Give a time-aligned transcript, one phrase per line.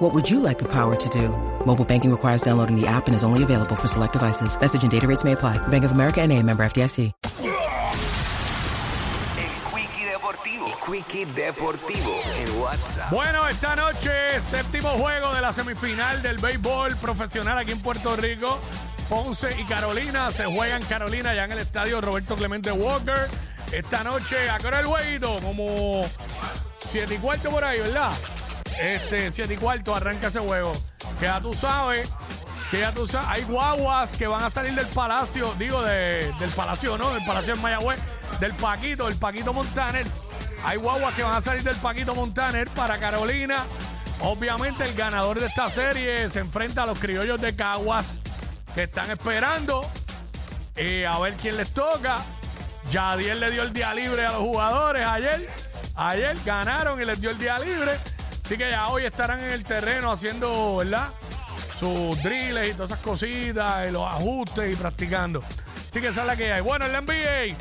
[0.00, 1.28] What would you like the power to do?
[1.66, 4.58] Mobile banking requires downloading the app and is only available for select devices.
[4.58, 5.58] Message and data rates may apply.
[5.68, 7.12] Bank of America and a member FDIC.
[9.36, 10.66] El Quickie Deportivo.
[10.66, 13.12] El Quickie Deportivo en WhatsApp.
[13.12, 18.58] Bueno, esta noche, séptimo juego de la semifinal del béisbol profesional aquí en Puerto Rico.
[19.10, 23.28] Ponce y Carolina se juegan Carolina ya en el estadio Roberto Clemente Walker.
[23.70, 25.38] Esta noche, ¿a qué hora el jueguito?
[25.42, 26.00] Como
[26.78, 28.12] siete y cuarto por ahí, ¿verdad?
[28.78, 30.72] Este, siete y cuarto arranca ese juego.
[31.18, 32.10] Que ya tú sabes,
[32.70, 36.50] que ya tú sabes, hay guaguas que van a salir del palacio, digo, de- del
[36.50, 37.10] palacio, ¿no?
[37.12, 37.98] Del palacio de Mayagüez,
[38.38, 40.06] del Paquito, del Paquito Montaner.
[40.64, 43.64] Hay guaguas que van a salir del Paquito Montaner para Carolina.
[44.20, 48.04] Obviamente el ganador de esta serie se enfrenta a los criollos de Caguas
[48.74, 49.82] que están esperando
[50.76, 52.18] eh, a ver quién les toca.
[52.90, 55.48] Yadier le dio el día libre a los jugadores ayer.
[55.96, 57.98] Ayer ganaron y les dio el día libre.
[58.50, 61.06] Así que ya hoy estarán en el terreno haciendo, ¿verdad?
[61.78, 65.40] Sus drills y todas esas cositas, y los ajustes y practicando.
[65.88, 66.60] Así que esa es la que hay.
[66.60, 67.56] Bueno, en la NBA,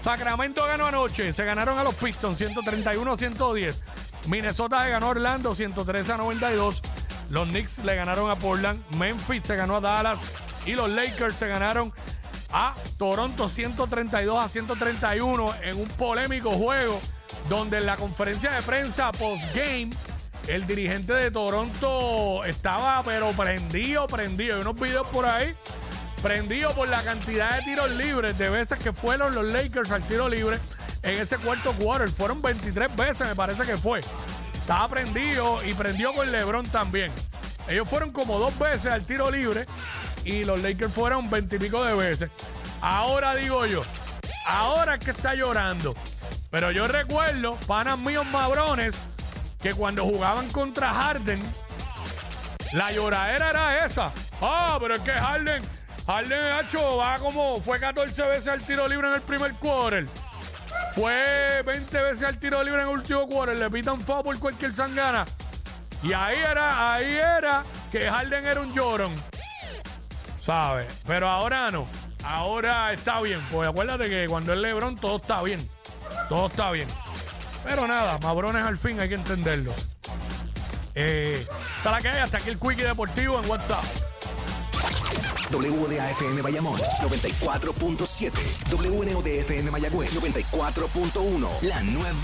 [0.00, 1.32] Sacramento ganó anoche.
[1.32, 3.82] Se ganaron a los Pistons 131-110.
[4.26, 6.82] Minnesota le ganó a Orlando 113 a 92.
[7.30, 8.82] Los Knicks le ganaron a Portland.
[8.96, 10.18] Memphis se ganó a Dallas.
[10.66, 11.92] Y los Lakers se ganaron
[12.50, 17.00] a Toronto 132 a 131 en un polémico juego
[17.48, 19.90] donde en la conferencia de prensa post-game
[20.48, 24.56] el dirigente de Toronto estaba pero prendido, prendido.
[24.56, 25.54] Hay unos videos por ahí
[26.22, 30.28] prendido por la cantidad de tiros libres de veces que fueron los Lakers al tiro
[30.28, 30.58] libre
[31.02, 32.08] en ese cuarto quarter.
[32.08, 34.00] Fueron 23 veces, me parece que fue.
[34.54, 37.10] Estaba prendido y prendió con LeBron también.
[37.68, 39.66] Ellos fueron como dos veces al tiro libre
[40.24, 42.30] y los Lakers fueron 20 y pico de veces.
[42.80, 43.82] Ahora digo yo,
[44.46, 45.94] ahora es que está llorando.
[46.50, 48.94] Pero yo recuerdo, panas míos mabrones,
[49.62, 51.40] que cuando jugaban contra Harden,
[52.72, 54.12] la lloradera era esa.
[54.40, 55.62] Ah, pero es que Harden,
[56.06, 60.08] Harden hecho va como, fue 14 veces al tiro libre en el primer quarter.
[60.94, 63.56] Fue 20 veces al tiro libre en el último quarter.
[63.56, 65.24] Le pitan foul por cualquier sangana.
[66.02, 69.12] Y ahí era, ahí era que Harden era un llorón.
[70.42, 70.92] ¿Sabes?
[71.06, 71.86] Pero ahora no.
[72.24, 73.40] Ahora está bien.
[73.52, 75.60] Pues acuérdate que cuando es LeBron todo está bien.
[76.28, 76.88] Todo está bien.
[77.64, 79.72] Pero nada, mabrones al fin hay que entenderlo.
[80.94, 81.44] Eh,
[81.76, 83.84] hasta la que hay, hasta aquí el Quickie Deportivo en WhatsApp.
[85.50, 88.32] WDAFM Bayamón 94.7.
[88.70, 91.48] WNODFM Mayagüez 94.1.
[91.62, 92.18] La nueva